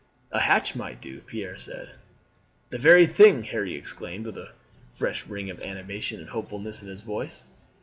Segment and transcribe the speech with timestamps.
[0.31, 1.91] "A hatch might do," Pierre said.
[2.71, 4.51] "The very thing!" Harry exclaimed with a
[4.89, 7.43] fresh ring of animation and hopefulness in his voice.